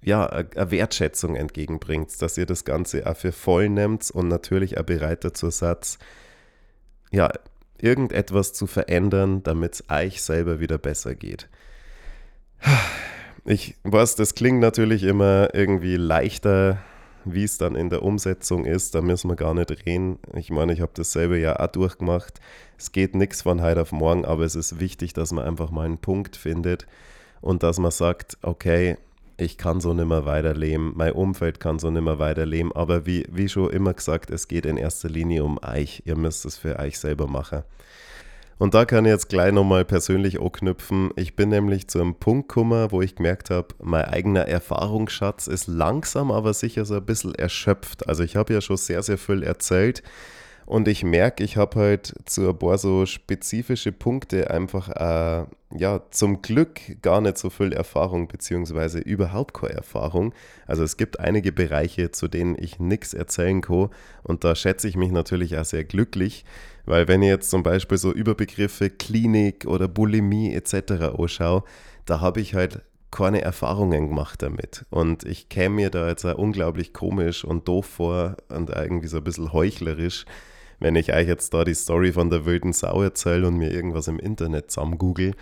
ja, 0.02 0.28
eine 0.28 0.72
Wertschätzung 0.72 1.36
entgegenbringt, 1.36 2.22
dass 2.22 2.38
ihr 2.38 2.46
das 2.46 2.66
Ganze 2.66 3.08
auch 3.08 3.18
für 3.18 3.32
voll 3.32 3.68
nehmt 3.68 4.12
und 4.12 4.28
natürlich 4.28 4.78
auch 4.78 4.84
bereit 4.84 5.24
dazu 5.24 5.50
seid, 5.50 5.98
ja, 7.12 7.32
irgendetwas 7.80 8.54
zu 8.54 8.68
verändern, 8.68 9.44
damit 9.44 9.76
es 9.76 9.84
euch 9.90 10.22
selber 10.22 10.60
wieder 10.60 10.78
besser 10.78 11.16
geht. 11.16 11.48
Ich 13.46 13.76
weiß, 13.84 14.16
das 14.16 14.36
klingt 14.36 14.60
natürlich 14.60 15.04
immer 15.04 15.54
irgendwie 15.54 15.96
leichter, 15.96 16.80
wie 17.24 17.44
es 17.44 17.58
dann 17.58 17.76
in 17.76 17.90
der 17.90 18.04
Umsetzung 18.04 18.66
ist. 18.66 18.94
Da 18.96 19.02
müssen 19.02 19.30
wir 19.30 19.36
gar 19.36 19.54
nicht 19.54 19.86
reden. 19.86 20.20
Ich 20.36 20.50
meine, 20.50 20.74
ich 20.74 20.82
habe 20.82 20.92
dasselbe 20.94 21.40
ja 21.40 21.58
auch 21.60 21.68
durchgemacht. 21.68 22.40
Es 22.78 22.92
geht 22.92 23.16
nichts 23.16 23.44
von 23.44 23.62
heute 23.62 23.82
auf 23.82 23.92
morgen, 23.92 24.26
aber 24.26 24.44
es 24.44 24.56
ist 24.56 24.80
wichtig, 24.80 25.14
dass 25.14 25.32
man 25.32 25.46
einfach 25.46 25.72
mal 25.72 25.86
einen 25.86 25.98
Punkt 25.98 26.36
findet 26.36 26.88
und 27.42 27.64
dass 27.64 27.80
man 27.80 27.92
sagt, 27.92 28.38
okay, 28.42 28.98
ich 29.38 29.58
kann 29.58 29.80
so 29.80 29.94
nicht 29.94 30.08
mehr 30.08 30.26
weiterleben, 30.26 30.94
mein 30.96 31.14
Umfeld 31.14 31.60
kann 31.60 31.78
so 31.78 31.92
nicht 31.92 32.02
mehr 32.02 32.20
weiterleben, 32.20 32.72
aber 32.72 33.06
wie, 33.06 33.26
wie 33.32 33.48
schon 33.48 33.70
immer 33.70 33.94
gesagt, 33.94 34.32
es 34.32 34.48
geht 34.48 34.66
in 34.66 34.78
erster 34.78 35.10
Linie 35.10 35.44
um 35.44 35.60
euch. 35.64 36.02
Ihr 36.06 36.18
müsst 36.18 36.46
es 36.46 36.58
für 36.58 36.80
euch 36.80 36.98
selber 36.98 37.28
machen. 37.28 37.64
Und 38.60 38.74
da 38.74 38.86
kann 38.86 39.06
ich 39.06 39.12
jetzt 39.12 39.30
gleich 39.30 39.54
nochmal 39.54 39.86
persönlich 39.86 40.42
anknüpfen. 40.42 41.12
Ich 41.16 41.36
bin 41.36 41.50
nämlich 41.50 41.88
zu 41.88 42.02
einem 42.02 42.16
Punkt 42.16 42.50
gekommen, 42.50 42.92
wo 42.92 43.04
ich 43.04 43.16
gemerkt 43.16 43.52
habe, 43.52 43.68
mein 43.80 44.06
eigener 44.06 44.48
Erfahrungsschatz 44.48 45.46
ist 45.46 45.68
langsam, 45.68 46.32
aber 46.32 46.56
sicher 46.56 46.84
so 46.86 46.96
ein 46.96 47.06
bisschen 47.06 47.36
erschöpft. 47.36 48.10
Also 48.10 48.24
ich 48.24 48.36
habe 48.36 48.54
ja 48.54 48.62
schon 48.62 48.78
sehr, 48.78 49.04
sehr 49.04 49.20
viel 49.20 49.44
erzählt. 49.44 50.02
Und 50.68 50.90
ich 50.90 51.06
merke, 51.06 51.46
ich 51.46 51.56
habe 51.56 51.80
halt 51.80 52.14
zu 52.26 52.50
ein 52.50 52.60
paar 52.60 52.78
so 52.78 53.06
spezifische 53.06 53.94
Punkte 53.94 54.52
einfach, 54.52 54.90
äh, 54.90 55.46
ja, 55.78 56.02
zum 56.12 56.42
Glück 56.42 57.02
gar 57.02 57.22
nicht 57.22 57.38
so 57.38 57.50
viel 57.50 57.72
Erfahrung, 57.72 58.28
beziehungsweise 58.28 59.00
überhaupt 59.00 59.54
keine 59.54 59.76
Erfahrung. 59.76 60.34
Also 60.66 60.84
es 60.84 60.98
gibt 60.98 61.22
einige 61.22 61.54
Bereiche, 61.54 62.12
zu 62.12 62.28
denen 62.28 62.58
ich 62.60 62.80
nichts 62.80 63.14
erzählen 63.14 63.62
kann. 63.62 63.92
Und 64.24 64.44
da 64.44 64.56
schätze 64.56 64.90
ich 64.90 64.98
mich 64.98 65.10
natürlich 65.10 65.58
auch 65.58 65.64
sehr 65.64 65.86
glücklich, 65.86 66.44
weil 66.86 67.08
wenn 67.08 67.22
ich 67.22 67.30
jetzt 67.30 67.50
zum 67.50 67.64
Beispiel 67.64 67.98
so 67.98 68.12
Überbegriffe 68.12 68.90
Klinik 68.90 69.66
oder 69.68 69.88
Bulimie 69.88 70.54
etc. 70.54 70.92
anschaue, 71.18 71.64
da 72.06 72.20
habe 72.20 72.42
ich 72.42 72.56
halt 72.56 72.82
keine 73.10 73.42
Erfahrungen 73.42 74.10
gemacht 74.10 74.42
damit. 74.42 74.86
Und 74.90 75.24
ich 75.24 75.48
käme 75.48 75.76
mir 75.76 75.90
da 75.92 76.10
jetzt 76.10 76.26
auch 76.26 76.38
unglaublich 76.38 76.92
komisch 76.92 77.46
und 77.46 77.70
doof 77.70 77.86
vor 77.86 78.36
und 78.50 78.70
irgendwie 78.70 79.08
so 79.08 79.20
ein 79.20 79.24
bisschen 79.24 79.54
heuchlerisch, 79.54 80.26
wenn 80.80 80.96
ich 80.96 81.14
euch 81.14 81.28
jetzt 81.28 81.54
da 81.54 81.64
die 81.64 81.74
Story 81.74 82.12
von 82.12 82.30
der 82.30 82.46
wilden 82.46 82.74
Sau 82.74 83.02
erzähle 83.02 83.48
und 83.48 83.58
mir 83.58 83.72
irgendwas 83.72 84.08
im 84.08 84.20
Internet 84.20 84.72
zusammen 84.72 84.98
google, 84.98 85.34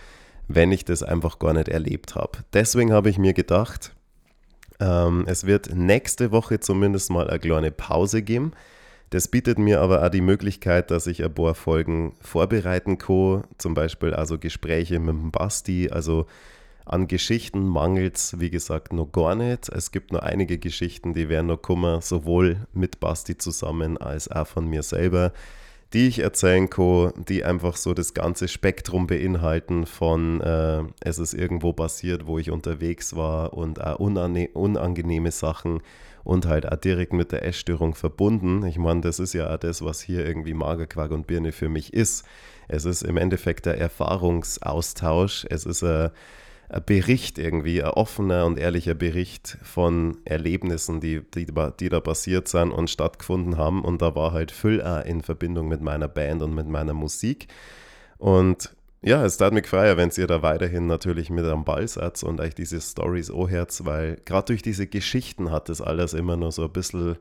wenn 0.48 0.72
ich 0.72 0.86
das 0.86 1.04
einfach 1.04 1.40
gar 1.40 1.54
nicht 1.54 1.68
erlebt 1.68 2.16
habe. 2.16 2.40
Deswegen 2.54 2.94
habe 2.94 3.10
ich 3.10 3.18
mir 3.18 3.34
gedacht, 3.34 3.94
ähm, 4.80 5.26
es 5.28 5.46
wird 5.46 5.74
nächste 5.74 6.32
Woche 6.32 6.60
zumindest 6.60 7.10
mal 7.10 7.30
eine 7.30 7.40
kleine 7.40 7.72
Pause 7.72 8.22
geben. 8.22 8.52
Das 9.10 9.28
bietet 9.28 9.60
mir 9.60 9.82
aber 9.82 10.04
auch 10.04 10.10
die 10.10 10.22
Möglichkeit, 10.22 10.92
dass 10.92 11.08
ich 11.08 11.24
ein 11.24 11.34
paar 11.34 11.56
Folgen 11.56 12.14
vorbereiten 12.22 12.98
kann, 12.98 13.44
zum 13.58 13.74
Beispiel 13.74 14.14
also 14.14 14.38
Gespräche 14.38 15.00
mit 15.00 15.16
dem 15.16 15.32
Basti, 15.32 15.90
also 15.90 16.26
an 16.86 17.08
Geschichten 17.08 17.68
mangelt 17.68 18.18
es, 18.18 18.40
wie 18.40 18.52
gesagt, 18.52 18.94
noch 18.94 19.12
gar 19.12 19.36
nicht. 19.36 19.70
Es 19.70 19.92
gibt 19.92 20.12
noch 20.12 20.22
einige 20.22 20.60
Geschichten, 20.60 21.14
die 21.16 21.30
werden 21.30 21.48
noch 21.48 21.62
kommen, 21.62 22.02
sowohl 22.02 22.68
mit 22.74 23.00
Basti 23.00 23.38
zusammen 23.38 23.98
als 23.98 24.30
auch 24.30 24.46
von 24.46 24.68
mir 24.68 24.84
selber, 24.84 25.34
die 25.94 26.08
ich 26.08 26.20
erzählen 26.20 26.70
kann, 26.70 27.14
die 27.28 27.44
einfach 27.44 27.76
so 27.76 27.94
das 27.96 28.14
ganze 28.14 28.48
Spektrum 28.48 29.08
beinhalten 29.08 29.88
von 29.88 30.42
äh, 30.42 30.84
es 31.02 31.18
ist 31.18 31.34
irgendwo 31.34 31.74
passiert, 31.74 32.28
wo 32.28 32.38
ich 32.38 32.52
unterwegs 32.52 33.16
war 33.16 33.54
und 33.54 33.82
auch 33.84 34.00
unangenehme 34.00 35.32
Sachen 35.32 35.82
und 36.24 36.46
halt 36.46 36.72
auch 36.72 36.78
direkt 36.78 37.14
mit 37.14 37.32
der 37.32 37.46
Essstörung 37.46 37.96
verbunden. 37.96 38.64
Ich 38.66 38.78
meine, 38.78 39.02
das 39.02 39.20
ist 39.20 39.34
ja 39.34 39.52
auch 39.52 39.58
das, 39.58 39.84
was 39.84 40.02
hier 40.02 40.26
irgendwie 40.26 40.54
Magerquark 40.54 41.12
und 41.12 41.26
Birne 41.28 41.52
für 41.52 41.70
mich 41.70 41.94
ist. 41.94 42.26
Es 42.68 42.86
ist 42.86 43.04
im 43.04 43.18
Endeffekt 43.18 43.66
der 43.66 43.80
Erfahrungsaustausch. 43.80 45.46
Es 45.50 45.66
ist 45.66 45.84
ein 45.84 46.06
ein 46.06 46.12
Bericht 46.86 47.38
irgendwie, 47.38 47.84
ein 47.84 47.90
offener 47.92 48.46
und 48.46 48.58
ehrlicher 48.58 48.96
Bericht 48.96 49.58
von 49.62 50.18
Erlebnissen, 50.26 51.00
die, 51.00 51.22
die, 51.22 51.46
die 51.80 51.90
da 51.90 52.00
passiert 52.00 52.48
sind 52.48 52.72
und 52.72 52.90
stattgefunden 52.90 53.58
haben. 53.58 53.84
Und 53.84 54.02
da 54.02 54.16
war 54.16 54.32
halt 54.32 54.52
auch 54.82 55.06
in 55.06 55.22
Verbindung 55.22 55.68
mit 55.68 55.82
meiner 55.82 56.08
Band 56.08 56.42
und 56.42 56.56
mit 56.56 56.68
meiner 56.68 56.94
Musik. 56.94 57.48
Und 58.18 58.76
ja, 59.04 59.24
es 59.24 59.38
tat 59.38 59.54
mich 59.54 59.68
freier, 59.68 59.98
wenn 59.98 60.10
ihr 60.18 60.26
da 60.26 60.42
weiterhin 60.42 60.88
natürlich 60.88 61.30
mit 61.30 61.46
am 61.46 61.66
Ball 61.66 61.88
seid 61.88 62.24
und 62.24 62.42
euch 62.42 62.56
diese 62.56 62.82
Stories 62.82 63.32
herz, 63.32 63.86
weil 63.86 64.20
gerade 64.26 64.46
durch 64.46 64.64
diese 64.64 64.88
Geschichten 64.88 65.52
hat 65.52 65.70
das 65.70 65.82
alles 65.82 66.14
immer 66.14 66.36
nur 66.36 66.52
so 66.52 66.64
ein 66.64 66.72
bisschen, 66.72 67.18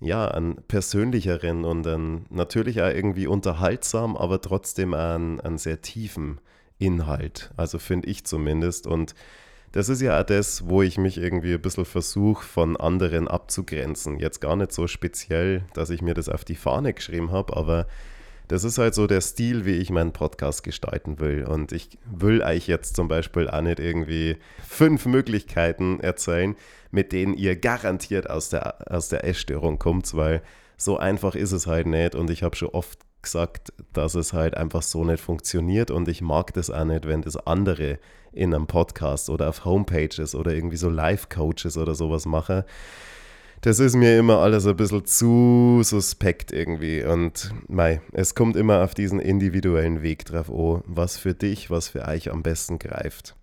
ja, 0.00 0.26
einen 0.26 0.56
persönlicheren 0.66 1.64
und 1.64 1.86
einen, 1.86 2.26
natürlich 2.30 2.82
auch 2.82 2.88
irgendwie 2.88 3.28
unterhaltsam, 3.28 4.16
aber 4.16 4.40
trotzdem 4.40 4.94
einen, 4.94 5.40
einen 5.40 5.58
sehr 5.58 5.80
tiefen 5.80 6.40
Inhalt. 6.82 7.50
Also 7.56 7.78
finde 7.78 8.08
ich 8.08 8.24
zumindest. 8.24 8.86
Und 8.86 9.14
das 9.70 9.88
ist 9.88 10.02
ja 10.02 10.20
auch 10.20 10.24
das, 10.24 10.68
wo 10.68 10.82
ich 10.82 10.98
mich 10.98 11.16
irgendwie 11.16 11.54
ein 11.54 11.62
bisschen 11.62 11.84
versuche, 11.84 12.44
von 12.44 12.76
anderen 12.76 13.28
abzugrenzen. 13.28 14.18
Jetzt 14.18 14.40
gar 14.40 14.56
nicht 14.56 14.72
so 14.72 14.86
speziell, 14.86 15.64
dass 15.74 15.90
ich 15.90 16.02
mir 16.02 16.14
das 16.14 16.28
auf 16.28 16.44
die 16.44 16.56
Fahne 16.56 16.92
geschrieben 16.92 17.30
habe, 17.30 17.56
aber 17.56 17.86
das 18.48 18.64
ist 18.64 18.76
halt 18.76 18.94
so 18.94 19.06
der 19.06 19.20
Stil, 19.20 19.64
wie 19.64 19.76
ich 19.76 19.90
meinen 19.90 20.12
Podcast 20.12 20.62
gestalten 20.62 21.20
will. 21.20 21.44
Und 21.44 21.72
ich 21.72 21.98
will 22.04 22.42
euch 22.42 22.66
jetzt 22.66 22.96
zum 22.96 23.08
Beispiel 23.08 23.48
auch 23.48 23.62
nicht 23.62 23.80
irgendwie 23.80 24.36
fünf 24.68 25.06
Möglichkeiten 25.06 26.00
erzählen, 26.00 26.56
mit 26.90 27.12
denen 27.12 27.32
ihr 27.32 27.56
garantiert 27.56 28.28
aus 28.28 28.50
der, 28.50 28.92
aus 28.92 29.08
der 29.08 29.24
Essstörung 29.24 29.78
kommt, 29.78 30.14
weil 30.14 30.42
so 30.76 30.98
einfach 30.98 31.34
ist 31.34 31.52
es 31.52 31.66
halt 31.66 31.86
nicht. 31.86 32.14
Und 32.14 32.28
ich 32.28 32.42
habe 32.42 32.56
schon 32.56 32.68
oft 32.68 32.98
gesagt, 33.22 33.72
dass 33.92 34.14
es 34.14 34.32
halt 34.32 34.56
einfach 34.56 34.82
so 34.82 35.04
nicht 35.04 35.22
funktioniert 35.22 35.90
und 35.90 36.08
ich 36.08 36.20
mag 36.20 36.52
das 36.54 36.70
auch 36.70 36.84
nicht, 36.84 37.06
wenn 37.06 37.22
das 37.22 37.36
andere 37.36 37.98
in 38.32 38.54
einem 38.54 38.66
Podcast 38.66 39.30
oder 39.30 39.48
auf 39.48 39.64
Homepages 39.64 40.34
oder 40.34 40.52
irgendwie 40.52 40.76
so 40.76 40.88
Live-Coaches 40.88 41.76
oder 41.76 41.94
sowas 41.94 42.26
machen. 42.26 42.64
Das 43.60 43.78
ist 43.78 43.94
mir 43.94 44.18
immer 44.18 44.38
alles 44.38 44.66
ein 44.66 44.76
bisschen 44.76 45.04
zu 45.04 45.82
suspekt 45.84 46.50
irgendwie 46.50 47.04
und 47.04 47.52
mei, 47.68 48.00
es 48.12 48.34
kommt 48.34 48.56
immer 48.56 48.82
auf 48.82 48.94
diesen 48.94 49.20
individuellen 49.20 50.02
Weg 50.02 50.24
drauf 50.24 50.50
an, 50.50 50.82
was 50.86 51.16
für 51.16 51.32
dich, 51.32 51.70
was 51.70 51.88
für 51.88 52.08
euch 52.08 52.32
am 52.32 52.42
besten 52.42 52.80
greift. 52.80 53.36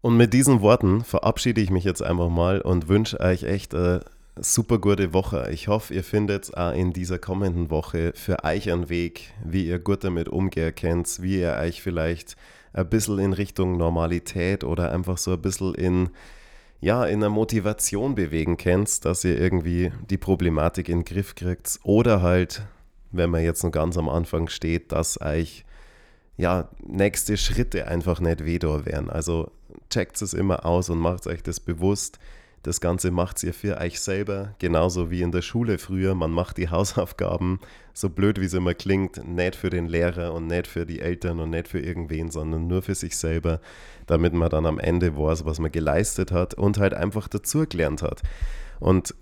Und 0.00 0.16
mit 0.16 0.32
diesen 0.32 0.60
Worten 0.60 1.02
verabschiede 1.02 1.60
ich 1.60 1.70
mich 1.70 1.84
jetzt 1.84 2.02
einfach 2.02 2.28
mal 2.28 2.60
und 2.60 2.88
wünsche 2.88 3.18
euch 3.18 3.42
echt 3.44 3.74
eine 3.74 4.04
super 4.36 4.78
gute 4.78 5.12
Woche. 5.12 5.50
Ich 5.52 5.68
hoffe, 5.68 5.94
ihr 5.94 6.04
findet 6.04 6.56
auch 6.56 6.72
in 6.72 6.92
dieser 6.92 7.18
kommenden 7.18 7.70
Woche 7.70 8.12
für 8.14 8.44
euch 8.44 8.70
einen 8.70 8.88
Weg, 8.88 9.32
wie 9.44 9.66
ihr 9.66 9.78
gut 9.78 10.04
damit 10.04 10.28
umgehen 10.28 10.74
könnt, 10.74 11.20
wie 11.22 11.40
ihr 11.40 11.52
euch 11.54 11.82
vielleicht 11.82 12.36
ein 12.72 12.88
bisschen 12.88 13.18
in 13.18 13.32
Richtung 13.34 13.76
Normalität 13.76 14.64
oder 14.64 14.92
einfach 14.92 15.18
so 15.18 15.32
ein 15.32 15.42
bisschen 15.42 15.74
in, 15.74 16.10
ja, 16.80 17.04
in 17.04 17.22
einer 17.22 17.28
Motivation 17.28 18.14
bewegen 18.14 18.56
könnt, 18.56 19.04
dass 19.04 19.24
ihr 19.24 19.38
irgendwie 19.38 19.92
die 20.08 20.18
Problematik 20.18 20.88
in 20.88 21.00
den 21.00 21.04
Griff 21.04 21.34
kriegt 21.34 21.78
oder 21.82 22.22
halt, 22.22 22.62
wenn 23.10 23.30
man 23.30 23.44
jetzt 23.44 23.62
noch 23.62 23.70
ganz 23.70 23.98
am 23.98 24.08
Anfang 24.08 24.48
steht, 24.48 24.92
dass 24.92 25.20
euch 25.20 25.64
ja, 26.38 26.70
nächste 26.82 27.36
Schritte 27.36 27.86
einfach 27.86 28.20
nicht 28.20 28.46
weder 28.46 28.86
wären. 28.86 29.10
Also 29.10 29.50
checkt 29.90 30.20
es 30.22 30.32
immer 30.32 30.64
aus 30.64 30.88
und 30.88 30.98
macht 30.98 31.26
euch 31.26 31.42
das 31.42 31.60
bewusst. 31.60 32.18
Das 32.62 32.80
Ganze 32.80 33.10
macht 33.10 33.42
ihr 33.42 33.52
für 33.52 33.78
euch 33.78 34.00
selber, 34.00 34.54
genauso 34.60 35.10
wie 35.10 35.22
in 35.22 35.32
der 35.32 35.42
Schule 35.42 35.78
früher. 35.78 36.14
Man 36.14 36.30
macht 36.30 36.58
die 36.58 36.68
Hausaufgaben, 36.70 37.58
so 37.92 38.08
blöd 38.08 38.40
wie 38.40 38.44
es 38.44 38.54
immer 38.54 38.74
klingt, 38.74 39.26
nicht 39.26 39.56
für 39.56 39.70
den 39.70 39.86
Lehrer 39.86 40.32
und 40.32 40.46
nicht 40.46 40.68
für 40.68 40.86
die 40.86 41.00
Eltern 41.00 41.40
und 41.40 41.50
nicht 41.50 41.66
für 41.66 41.80
irgendwen, 41.80 42.30
sondern 42.30 42.68
nur 42.68 42.82
für 42.82 42.94
sich 42.94 43.16
selber, 43.16 43.60
damit 44.06 44.32
man 44.32 44.48
dann 44.48 44.66
am 44.66 44.78
Ende 44.78 45.16
weiß, 45.16 45.44
was 45.44 45.58
man 45.58 45.72
geleistet 45.72 46.30
hat 46.30 46.54
und 46.54 46.78
halt 46.78 46.94
einfach 46.94 47.26
dazugelernt 47.26 48.02
hat. 48.02 48.22
Und 48.78 49.14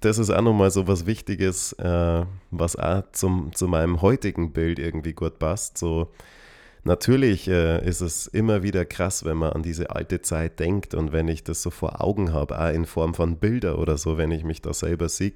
das 0.00 0.18
ist 0.18 0.30
auch 0.30 0.42
nochmal 0.42 0.70
so 0.70 0.88
was 0.88 1.06
Wichtiges, 1.06 1.72
äh, 1.74 2.24
was 2.50 2.76
auch 2.76 3.02
zum, 3.12 3.54
zu 3.54 3.68
meinem 3.68 4.00
heutigen 4.02 4.52
Bild 4.52 4.78
irgendwie 4.78 5.12
gut 5.12 5.38
passt. 5.38 5.78
So, 5.78 6.10
Natürlich 6.86 7.48
äh, 7.48 7.84
ist 7.84 8.00
es 8.00 8.28
immer 8.28 8.62
wieder 8.62 8.84
krass, 8.84 9.24
wenn 9.24 9.38
man 9.38 9.54
an 9.54 9.64
diese 9.64 9.90
alte 9.90 10.22
Zeit 10.22 10.60
denkt 10.60 10.94
und 10.94 11.10
wenn 11.10 11.26
ich 11.26 11.42
das 11.42 11.60
so 11.60 11.70
vor 11.70 12.00
Augen 12.00 12.32
habe, 12.32 12.60
auch 12.60 12.72
in 12.72 12.86
Form 12.86 13.12
von 13.12 13.38
Bilder 13.38 13.80
oder 13.80 13.98
so, 13.98 14.18
wenn 14.18 14.30
ich 14.30 14.44
mich 14.44 14.62
da 14.62 14.72
selber 14.72 15.08
sehe. 15.08 15.32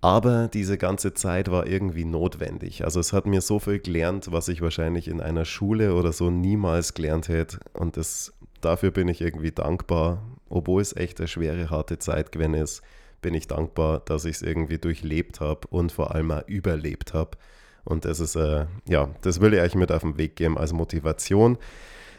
Aber 0.00 0.48
diese 0.48 0.76
ganze 0.76 1.14
Zeit 1.14 1.48
war 1.48 1.68
irgendwie 1.68 2.04
notwendig. 2.04 2.82
Also 2.82 2.98
es 2.98 3.12
hat 3.12 3.24
mir 3.24 3.40
so 3.40 3.60
viel 3.60 3.78
gelernt, 3.78 4.32
was 4.32 4.48
ich 4.48 4.62
wahrscheinlich 4.62 5.06
in 5.06 5.20
einer 5.20 5.44
Schule 5.44 5.94
oder 5.94 6.12
so 6.12 6.28
niemals 6.28 6.92
gelernt 6.92 7.28
hätte. 7.28 7.60
Und 7.72 7.96
das, 7.96 8.32
dafür 8.60 8.90
bin 8.90 9.06
ich 9.06 9.20
irgendwie 9.20 9.52
dankbar. 9.52 10.24
Obwohl 10.48 10.82
es 10.82 10.96
echt 10.96 11.20
eine 11.20 11.28
schwere, 11.28 11.70
harte 11.70 12.00
Zeit 12.00 12.32
gewesen 12.32 12.54
ist, 12.54 12.82
bin 13.22 13.34
ich 13.34 13.46
dankbar, 13.46 14.00
dass 14.00 14.24
ich 14.24 14.36
es 14.36 14.42
irgendwie 14.42 14.78
durchlebt 14.78 15.40
habe 15.40 15.68
und 15.68 15.92
vor 15.92 16.16
allem 16.16 16.32
auch 16.32 16.48
überlebt 16.48 17.14
habe. 17.14 17.38
Und 17.84 18.04
das 18.04 18.20
ist, 18.20 18.36
äh, 18.36 18.66
ja, 18.88 19.08
das 19.22 19.40
will 19.40 19.54
ich 19.54 19.60
euch 19.60 19.74
mit 19.74 19.92
auf 19.92 20.02
den 20.02 20.16
Weg 20.16 20.36
geben 20.36 20.58
als 20.58 20.72
Motivation. 20.72 21.58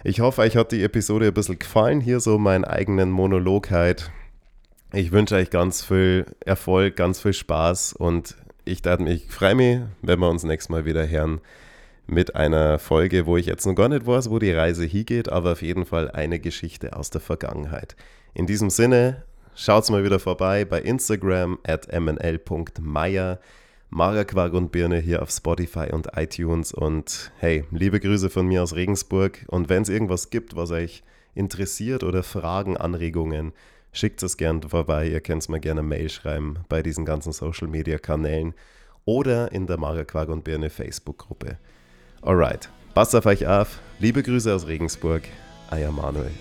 Ich 0.04 0.20
hoffe, 0.20 0.42
euch 0.42 0.56
hat 0.56 0.72
die 0.72 0.84
Episode 0.84 1.28
ein 1.28 1.34
bisschen 1.34 1.58
gefallen. 1.58 2.00
Hier 2.02 2.20
so 2.20 2.38
meinen 2.38 2.66
eigenen 2.66 3.10
Monolog 3.10 3.72
halt. 3.72 4.12
Ich 4.94 5.12
wünsche 5.12 5.36
euch 5.36 5.50
ganz 5.50 5.84
viel 5.84 6.26
Erfolg, 6.46 6.96
ganz 6.96 7.20
viel 7.20 7.34
Spaß 7.34 7.94
und 7.94 8.36
ich, 8.66 8.86
ich 8.86 9.28
freue 9.28 9.56
mich, 9.56 9.80
wenn 10.02 10.20
wir 10.20 10.30
uns 10.30 10.44
nächstes 10.44 10.70
Mal 10.70 10.86
wieder 10.86 11.08
hören 11.08 11.42
mit 12.08 12.36
einer 12.36 12.80
Folge, 12.80 13.26
wo 13.26 13.38
ich 13.38 13.46
jetzt 13.46 13.66
noch 13.66 13.76
gar 13.76 13.90
nicht 13.90 14.06
weiß, 14.06 14.30
wo 14.30 14.40
die 14.40 14.52
Reise 14.52 14.86
hingeht, 14.86 15.30
aber 15.30 15.54
auf 15.54 15.62
jeden 15.62 15.86
Fall 15.86 16.12
eine 16.12 16.40
Geschichte 16.40 16.96
aus 16.96 17.10
der 17.10 17.22
Vergangenheit. 17.22 17.96
In 18.34 18.46
diesem 18.48 18.70
Sinne, 18.70 19.24
schaut's 19.56 19.90
mal 19.90 20.04
wieder 20.04 20.20
vorbei 20.20 20.66
bei 20.66 20.82
Instagram 20.82 21.58
at 21.66 21.92
mnl.meier. 21.92 23.40
Magerquark 23.90 24.54
und 24.54 24.72
Birne 24.72 25.00
hier 25.00 25.22
auf 25.22 25.30
Spotify 25.30 25.92
und 25.92 26.10
iTunes. 26.16 26.74
Und 26.74 27.32
hey, 27.40 27.66
liebe 27.72 28.00
Grüße 28.00 28.30
von 28.30 28.48
mir 28.48 28.64
aus 28.64 28.76
Regensburg. 28.76 29.46
Und 29.48 29.70
wenn 29.70 29.84
es 29.84 29.90
irgendwas 29.90 30.30
gibt, 30.30 30.56
was 30.56 30.72
euch 30.72 31.04
interessiert 31.34 32.04
oder 32.04 32.24
Fragen, 32.24 32.78
Anregungen, 32.78 33.54
schickt 33.92 34.22
es 34.24 34.38
gerne 34.38 34.68
vorbei. 34.68 35.08
Ihr 35.08 35.22
könnt 35.22 35.44
es 35.44 35.50
mir 35.50 35.60
gerne 35.60 35.84
Mail 35.84 36.10
schreiben 36.10 36.60
bei 36.70 36.82
diesen 36.82 37.06
ganzen 37.06 37.32
Social 37.32 37.68
Media 37.68 37.98
Kanälen 37.98 38.54
oder 39.06 39.52
in 39.52 39.68
der 39.68 39.78
Magerquark 39.78 40.30
und 40.30 40.44
Birne 40.44 40.70
Facebook-Gruppe. 40.70 41.58
Alright, 42.22 42.70
passt 42.94 43.16
auf 43.16 43.26
euch 43.26 43.46
auf. 43.48 43.80
Liebe 44.00 44.24
Grüße 44.24 44.54
aus 44.54 44.68
Regensburg. 44.68 45.24
Euer 45.72 45.92
Manuel. 45.92 46.32